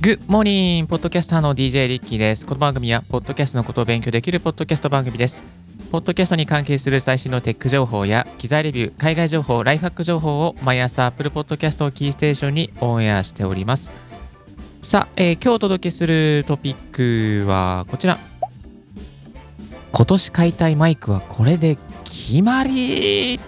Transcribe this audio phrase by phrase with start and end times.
[0.00, 2.46] グッモーニンポッドキャスターの DJ リッキーです。
[2.46, 5.40] この番組は、ポッドキャストのことを勉強できるポッドキャスト番組です。
[5.90, 13.90] ポッドキャストに関係する最新のテック情報や、機材レビュー、海外情報、ライフハック情報を毎朝 Apple Podcast をキーステーションにオンエアしております。
[14.82, 18.20] さあ、えー今日お届けするトピックはこちら。
[19.90, 23.40] 今年買いたいマイクはこれで決まり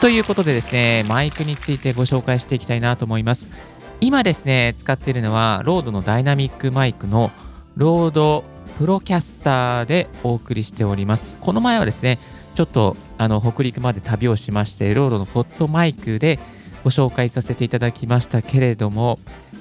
[0.00, 3.73] ということでですね、マイクについてご紹介していきたいなと思います。
[4.00, 7.30] 今ですね、使っているのは、 RODE のダイナミックマイクの
[7.76, 8.44] RODE
[8.78, 11.36] Procaster でお送りしております。
[11.40, 12.18] この前はですね、
[12.54, 16.38] ちょっとあの北陸まで旅をしまして、 RODE の PodMic で
[16.82, 19.18] ご紹介させていただきましたけれども、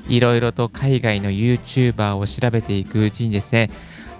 [0.10, 3.70] いろいろと海外の YouTuber を調べていくうちにですね、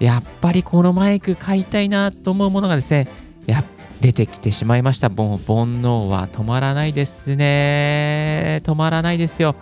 [0.00, 3.08] やっぱりこのマイク買いたいなと思うものがですね、
[3.46, 3.64] や
[4.00, 5.08] 出てきてしまいました。
[5.08, 8.60] もう煩悩は止まらないですね。
[8.64, 9.54] 止まらないですよ。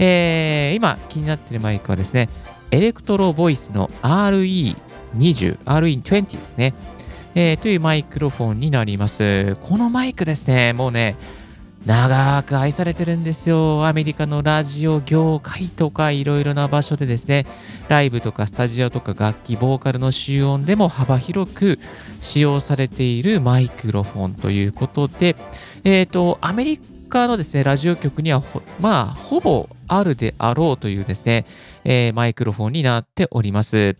[0.00, 2.28] えー今気になっているマイクはですね、
[2.70, 6.74] エレクトロボイスの RE20、RE20 ですね、
[7.34, 9.56] えーというマイクロフォンになります。
[9.62, 11.16] このマイクですね、もうね、
[11.84, 13.86] 長く愛されてるんですよ。
[13.86, 17.46] アメリカのラジオ業界とかいろいろな場所でですね、
[17.88, 21.78] ライブとかスタジオとか楽器、ボーカルの集音でも幅広く
[22.20, 25.36] 使用されているマイクロフォンということで、
[25.84, 28.42] えっ、と、アメリカのですね、ラジオ局には、
[28.80, 31.44] まあ、ほぼあるであろうというですね、
[31.84, 33.96] えーマイクロフォンになっております。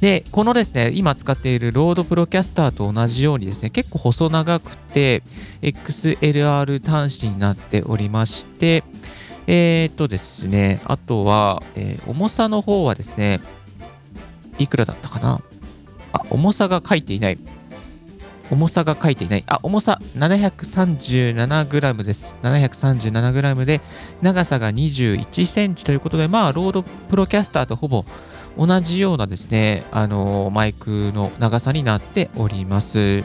[0.00, 5.22] で、このですね、今使っている RODE Procaster と同じようにですね、結構細長くて
[5.60, 8.82] XLR 端子になっておりまして、
[9.46, 13.40] えっ、とですね、あとは、えー重さの方はですね、
[14.58, 15.40] いくらだったかな？
[16.12, 17.38] あ、重さが書いていない。
[18.50, 19.44] 重さが書いていない。
[19.46, 22.36] あ、重さ 737g です。
[22.42, 23.80] 737g で、
[24.20, 28.04] 長さが21センチということで、まあ、 RODE Procaster とほぼ
[28.56, 33.24] 同じようなですね、あのマイクの長さになっております。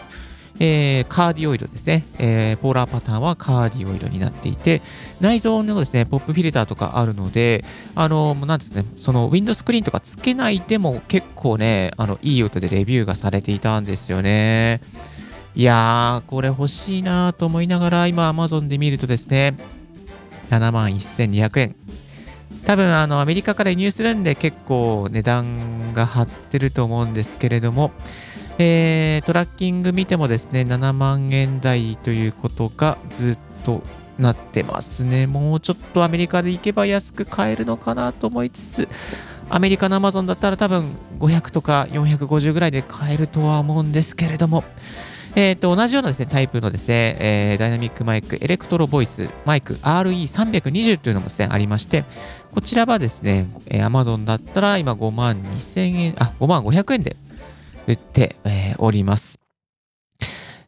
[0.59, 4.81] えーカーディオイドですね、えーポーラーパターンはカーディオイドになっていて、
[5.21, 7.63] 内蔵のですね、ポップフィルターとかあるので、
[7.95, 14.81] あのもうなんですね、そのウィンドスクリーンとかつけないでも結構ね、あのいい音でレビューがされていたんですよね。
[15.57, 19.57] いやー、これ欲しいなと思いながら、今 Amazon で見るとですね、
[20.51, 21.75] 7万1200円。
[22.63, 27.91] 多分あのアメリカから輸入するんで結構値段が張ってると思うんですけれども、
[28.59, 33.81] えートラッキング見てもですね、7万円台ということがずっと
[34.19, 35.25] なってますね。
[35.25, 38.87] もうちょっとアメリカで行けば安く買えるのかなと思いつつ、
[39.49, 44.63] アメリカの Amazon だったら多分500とか450ぐらいで買えるとは思うんですけれども、
[45.35, 52.05] えー、と同じようなですねタイプのですね、えーダイナミックマイク、 Electro-Voice マイク RE320 というのもですね、ありまして、
[52.53, 57.15] こちらはですね、えー Amazon だったら今5万2000円、あ、5万500円で
[57.87, 59.39] 売って、えーおります。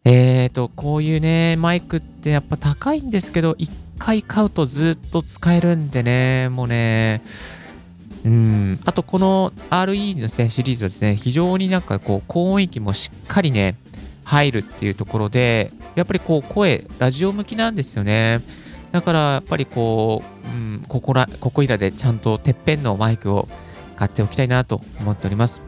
[0.05, 7.21] えーと、こういうね、マイクってやっぱ高いんですけど、1回買うとずっと使えるんでね、もうね、
[8.25, 13.75] うん、あとこの RE のね、シリーズはですね、非常になんかこう、高音域もしっかりね、
[14.29, 18.41] 入るっていうところで、やっぱりこう、声、ラジオ向きなんですよね。
[18.91, 23.47] だからやっぱりこう、うん、ここら、ここいらでちゃんとてっぺんのマイクを
[23.95, 25.63] 買っておきたいなと思っております。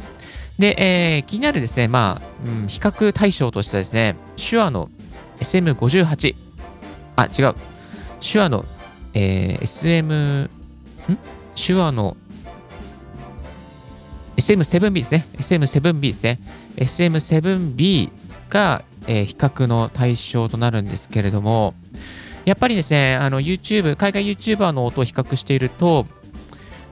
[0.60, 4.92] で、えー気になるですね、まあ、うん、比較対象としてですね、手話の
[5.40, 6.36] SM58、
[7.16, 7.56] あ、違う、
[8.22, 8.64] 手話の、
[9.16, 10.50] えー SM、ん？
[11.56, 12.16] 手話の
[14.38, 15.28] SM7B ですね。
[15.38, 16.40] SM7B ですね。
[16.78, 18.21] SM7B
[18.52, 21.74] が、えー比較の対象となるんですけれども、
[22.46, 26.06] やっぱりですね、あの YouTube、海外 YouTuber の音を比較していると、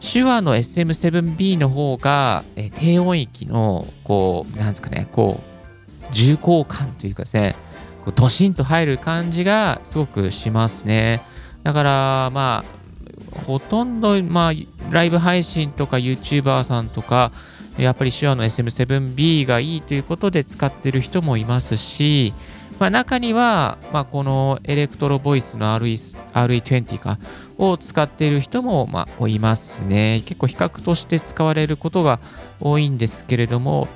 [0.02, 7.56] 手話の SM7B の方が、えー低音域の、こう、なんですかね、こう、重厚感というかですね、
[8.04, 11.22] こうドシンと入る感じがすごくしますね。
[11.64, 14.54] だから、まあ、ほとんど、まあ、
[14.92, 17.32] ライブ配信とか YouTuber さんとか、
[17.80, 22.34] やっぱり手話の SM7B がいいということで使ってる人もいますし、
[22.80, 27.20] まあ、中には、まあ、このエレクトロボイスの RE RE20 か
[27.58, 30.22] を使っている人も、まあ、いますね。
[30.26, 32.20] 結構比較として使われることが
[32.62, 33.90] 多いんですけれども、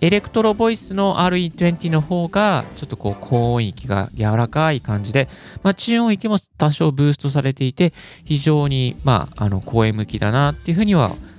[0.00, 5.28] エレクトロボイスの RE20 の方が、ちょっとこう、高音域が柔らかい感じで、
[5.62, 7.92] まあ、中音域も多少ブーストされていて、
[8.24, 11.31] 非常に、まあ、あの、声向きだなっていうふうには思います、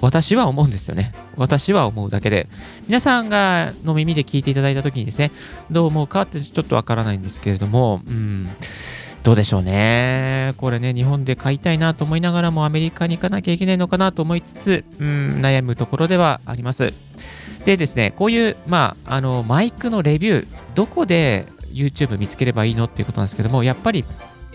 [0.00, 1.12] 私は思うんですよね。
[1.36, 2.48] 私は思うだけで。
[2.86, 5.32] 皆さんがの耳で聞いていただいたときにですね、
[5.70, 8.48] どう思うかってちょっとわからないんですけれども、うん。
[9.22, 10.54] どうでしょうね。
[10.56, 16.92] これね、日本で買いたいなと思いながらもアメリカに行かなきゃいけないのかなと思いつつ、うん、悩むところではあります。
[17.64, 20.46] でですね、こういう、まあ、あの、マイクのレビュー、
[20.76, 24.04] どこで YouTube 見つければいいのっていうことなんですけども、やっぱり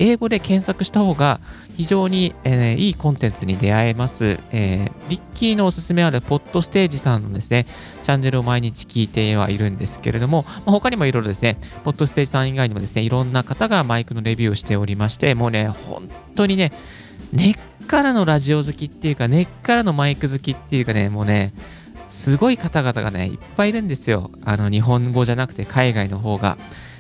[0.02, 1.40] 英語で検索した方が
[1.78, 4.40] 非常に、えー、いいコンテンツに出会えます。
[4.52, 7.68] えー、リッキーのおすすめは、ポッドステージさんのですね、
[8.02, 16.72] チャンネルを毎日聞いてはいるんですけれども、まあ、他にもいろいろですね、ポッドステージさん以外にもですね、いろんな方がマイクのレビューをしておりまして、もうね、本当にね、
[17.32, 17.56] 根っ
[17.86, 21.54] からのラジオ好きっていうか、根っからのマイク好きっていうかね、もうね、
[22.10, 24.32] すごい方々がね、いっぱいいるんですよ。
[24.44, 26.58] あの、日本語じゃなくて海外の方が。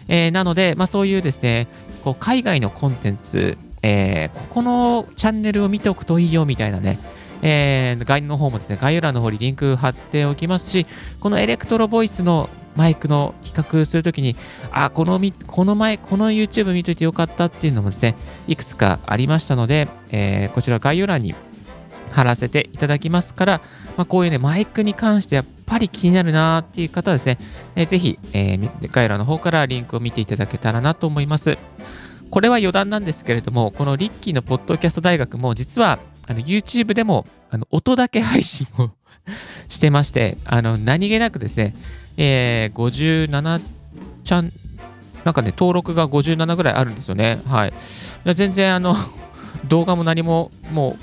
[0.07, 1.68] えー、なので、まあ、そういうですね、
[2.03, 7.00] こう海外のコンテンツ、えー、ここのチャンネルを見ておくといいよみたいなね、
[7.42, 10.86] えー、概要の方もですね、概要欄の方にリンク貼っておきますし、
[11.19, 14.36] このエレクトロボイスのマイクの比較するときに、
[14.71, 18.15] あ、このこの前、この YouTube 見といてよかったっていうのもですね、
[18.48, 21.36] いくつかありましたので、えー、こちら概要欄に
[22.12, 23.62] 貼らせていただきますから、
[23.98, 31.58] まあ、こういうね、マイクに関してやっぱり気になるなーっていう方はですね、ぜひ、えー、概要欄の方からリンクを見ていただけたらなと思います。
[32.30, 38.92] これは余談なんですけれども、このリッキーのポッドキャスト大学も実はあの YouTube でもあの音だけ配信を
[39.70, 41.74] してまして、あの何気なくですね、
[42.18, 43.62] えー、57
[44.26, 44.52] ちゃん、
[45.24, 47.40] なんかね、登録が57ぐらいあるんですよね。
[47.48, 47.74] はい。
[48.34, 48.94] 全然あの
[49.70, 50.98] 動画も何もも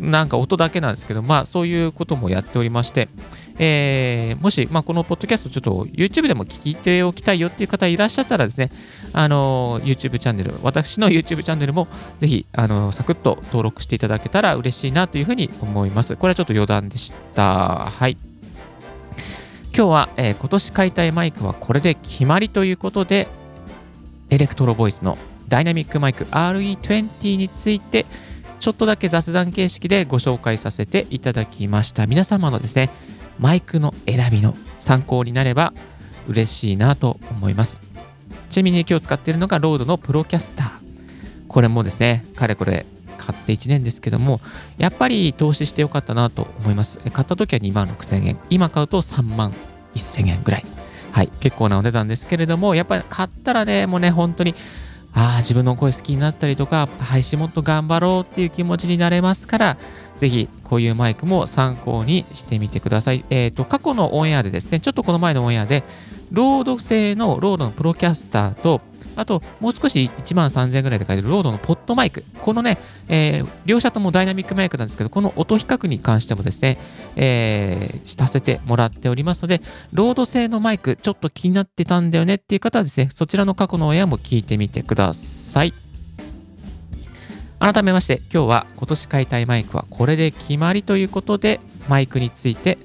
[0.00, 3.10] うなんか音だけなんですけど、まあそういうこともやっておりまして、
[3.58, 8.70] えー、もし、まあ、このポッドキャストちょっと YouTube でも聞いておきたいよっていう方いらっしゃったらですね、
[9.12, 16.16] あの YouTube チャンネル、私の YouTube チャンネルもぜひ、あのサクッと登録していただけたら嬉しいなというふうに思います。
[16.16, 17.90] これはちょっと余談でした。
[17.90, 18.16] はい。
[19.76, 23.28] 今日は、えー、今年買いたいマイクはこれで決まりということで、
[24.30, 25.18] エレクトロボイスの
[25.48, 28.06] ダイナミックマイク RE20 について、
[28.60, 32.06] ちょっとだけ雑談形式でご紹介させていただきました。
[32.06, 32.90] 皆様のですね、
[33.38, 35.72] マイクの選びの参考になれば
[36.28, 37.78] 嬉しいなと思います。
[38.50, 40.70] ちなみに今日使っているのが RODE の Procaster。
[41.48, 42.86] これもですね、かれこれ
[43.18, 44.40] 買って1年ですけども、
[44.78, 46.98] やっぱり投資してよかったなと思います。
[47.12, 48.38] 買った時は2万6000円。
[48.50, 49.52] 今買うと3万
[49.94, 50.66] 1000円ぐらい。
[51.12, 54.54] はい、結構なお値段ですけれども、やっぱり買ったらね、もうね、本当に
[55.14, 59.76] ああ、自分の声好きになったりとか、配信もっと頑張ろうっていう気持ちになれますから、
[60.16, 63.24] ぜひこういうマイクも参考にしてみてください。
[63.30, 65.84] えっ、ー、と、過去のオンエアでですね、ちょっとこの前のオンエアで、
[66.30, 68.80] RODE 製の RODE の Procaster と、
[69.16, 72.24] あと、もう少し1万3000円ぐらいで買える RODE の PodMic。
[72.40, 72.78] このね、
[73.08, 76.78] えー、両者ともダイナミックマイクなんですけど、この音比較に関してもですね、
[77.16, 79.62] えー、させてもらっておりますので、
[79.92, 85.83] RODE 製のマイク、ちょっと気になってたんだよねっていう方はですね、そちらの過去のオンエアも聞いてみてください。
[87.58, 92.78] 改めまして、今日は今年買いたいマイクはこれで決まりということで、マイクについて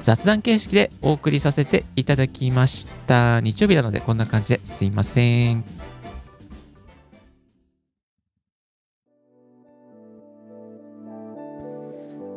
[0.00, 3.40] 雑談形式でお送りさせていただきました。
[3.40, 5.64] 日曜日なのでこんな感じですいません。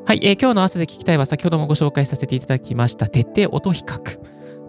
[0.06, 4.20] はい、えー、今日の合わせて聞きたいは先ほどもご紹介させていただきました徹底音比較。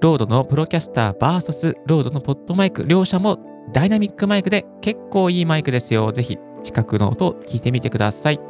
[0.01, 2.85] RODE の Procaster VS RODE の PodMic。
[2.87, 3.39] 両者も
[3.73, 6.13] ダイナミックマイクで結構いいマイクですよ。
[6.13, 8.41] ぜひ近くの音を聞いてみてください。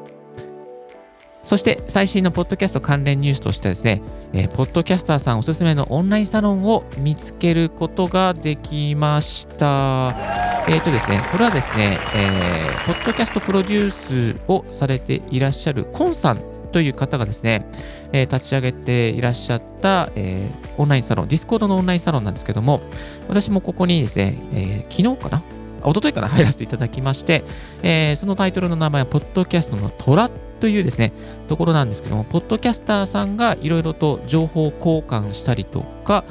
[1.42, 4.00] そして最新のポッドキャスト関連ニュースとしてですね、
[4.32, 10.14] えー、ポッドキャスターさんおすすめのオンラインサロンを見つけることができました。
[10.66, 16.38] えっ、ー、とですね、これはですね、えー、ポッドキャストプロデュースをされていらっしゃるコンさん
[16.72, 17.66] という方がですね、
[18.12, 22.80] え、立ち上げていらっしゃった、え、オンラインサロン、ディスコードのオンラインサロンなんですけども、
[23.28, 25.42] 私もここにですね、え、昨日かな
[25.90, 27.44] 一昨日から入らせていただきまして、
[27.82, 30.28] えー、そのタイトルの名前は、ポッドキャストの虎
[30.60, 31.12] というですね、
[31.48, 36.24] ところなんですけども、ポッドキャスターさんがいろいろと情報交換したりとか、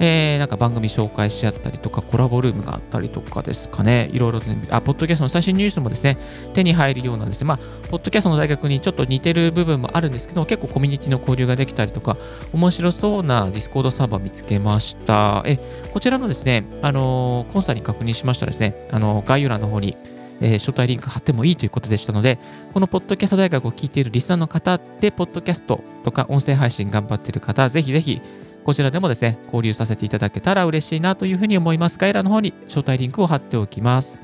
[0.00, 6.18] えー、なんか番組紹介し合ったりとか、コラボルームがあったりとかですかね、いろいろね、あ、ポッドキャストの最新ニュースもですね、
[6.52, 7.46] 手に入るようなですね。
[7.46, 7.58] まあ、
[7.90, 12.16] ポッドキャストの大学にちょっと似てる部分もあるんですけど、結構コミュニティの交流ができたりとか、
[12.52, 15.42] 面白そうな Discord サーバー見つけました。
[15.46, 15.58] え、
[15.92, 19.96] こちらのですね、あのー、コンサに確認しましたらですね、あのー、概要欄の方に、
[20.40, 22.38] えー、招待リンク貼ってもいいということでしたので、
[22.72, 28.20] このポッドキャスト大学を聞いているリスナーの方で、ポッドキャストとか音声配信頑張っている方、ぜひぜひ、
[28.64, 31.98] こちらでもですね、交流させていただけたら嬉しいなというふうに思います。
[31.98, 34.18] 概要欄の方に招待リンクを貼っておきます。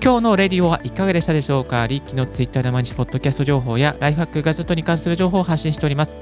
[0.00, 1.86] 今日のレディオはいかがでしたでしょうか？
[1.86, 6.16] リッキーのツイッターで毎日ポッドキャスト情報やライフハックガジェットに関する情報を発信しております。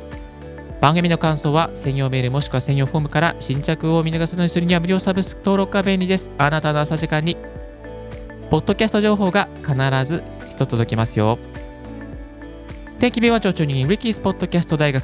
[0.80, 6.30] 番組の感想は専用メールもしくは専用フォームから新着を見逃さないようにするには無料サブスク登録が便利です。
[6.38, 7.36] あなたの朝時間に、
[8.50, 9.74] ポッドキャスト情報が必
[10.06, 11.38] ず一つ届きますよ。
[13.00, 15.02] 定期便は長々に Ricky's Podcast 大学。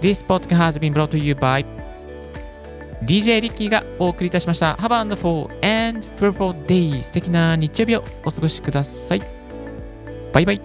[0.00, 1.66] This podcast has been brought to you by
[3.02, 4.74] DJ リッキーがお送りいたしました。
[4.76, 5.48] Have a wonderful
[5.88, 9.22] and fruitful day 素敵な日曜日をお過ごしください。
[10.32, 10.60] バイバイ。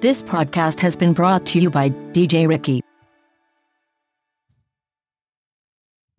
[0.00, 2.89] This podcast has been brought to you by DJ Ricky.